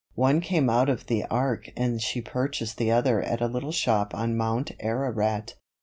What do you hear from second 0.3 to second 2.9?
came out of the Ark and she purchased the